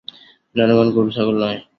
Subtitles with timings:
[0.55, 1.59] জনগণ গরু ছাগল নয়।